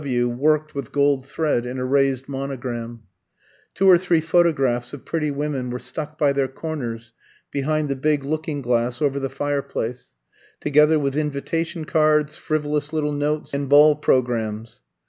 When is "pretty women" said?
5.05-5.69